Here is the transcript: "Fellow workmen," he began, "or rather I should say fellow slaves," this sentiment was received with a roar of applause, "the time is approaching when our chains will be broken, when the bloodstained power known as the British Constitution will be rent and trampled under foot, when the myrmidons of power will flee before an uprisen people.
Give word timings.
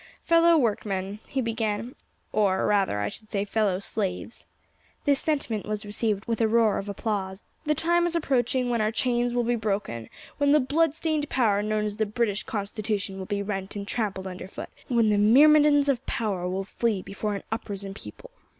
"Fellow 0.23 0.57
workmen," 0.57 1.19
he 1.27 1.41
began, 1.41 1.93
"or 2.31 2.65
rather 2.65 2.99
I 3.01 3.07
should 3.07 3.29
say 3.29 3.45
fellow 3.45 3.77
slaves," 3.77 4.47
this 5.05 5.19
sentiment 5.19 5.67
was 5.67 5.85
received 5.85 6.25
with 6.25 6.41
a 6.41 6.47
roar 6.47 6.79
of 6.79 6.89
applause, 6.89 7.43
"the 7.67 7.75
time 7.75 8.07
is 8.07 8.15
approaching 8.15 8.71
when 8.71 8.81
our 8.81 8.91
chains 8.91 9.35
will 9.35 9.43
be 9.43 9.55
broken, 9.55 10.09
when 10.39 10.53
the 10.53 10.59
bloodstained 10.59 11.29
power 11.29 11.61
known 11.61 11.85
as 11.85 11.97
the 11.97 12.07
British 12.07 12.41
Constitution 12.41 13.19
will 13.19 13.27
be 13.27 13.43
rent 13.43 13.75
and 13.75 13.87
trampled 13.87 14.25
under 14.25 14.47
foot, 14.47 14.69
when 14.87 15.11
the 15.11 15.19
myrmidons 15.19 15.87
of 15.87 16.03
power 16.07 16.49
will 16.49 16.63
flee 16.65 17.03
before 17.03 17.35
an 17.35 17.43
uprisen 17.51 17.93
people. 17.93 18.31